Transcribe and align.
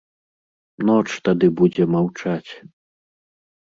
Ноч 0.87 1.05
тады 1.29 1.47
будзе 1.61 1.83
маўчаць. 1.99 2.51